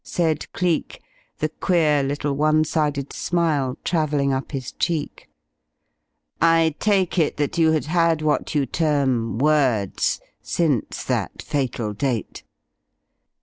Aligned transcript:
said 0.03 0.51
Cleek, 0.51 0.99
the 1.37 1.49
queer 1.49 2.01
little 2.01 2.33
one 2.35 2.63
sided 2.63 3.13
smile 3.13 3.77
travelling 3.83 4.33
up 4.33 4.51
his 4.51 4.71
cheek. 4.71 5.29
"I 6.41 6.73
take 6.79 7.19
it 7.19 7.37
that 7.37 7.59
you 7.59 7.69
had 7.73 7.85
had 7.85 8.23
what 8.23 8.55
you 8.55 8.65
term 8.65 9.37
'words' 9.37 10.19
since 10.41 11.03
that 11.03 11.43
fatal 11.43 11.93
date?" 11.93 12.41